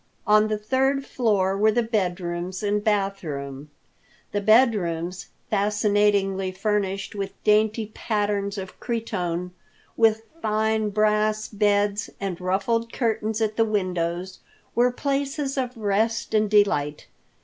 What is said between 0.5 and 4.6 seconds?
third floor were the bed rooms and bath room. The